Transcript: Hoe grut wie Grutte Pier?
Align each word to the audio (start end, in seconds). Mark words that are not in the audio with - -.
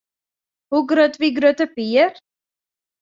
Hoe 0.71 0.87
grut 0.87 1.19
wie 1.19 1.31
Grutte 1.35 1.67
Pier? 1.67 2.09